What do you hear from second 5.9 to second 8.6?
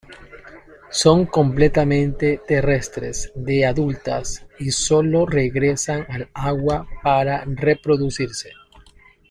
al agua para reproducirse.